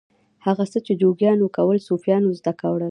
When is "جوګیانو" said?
1.01-1.47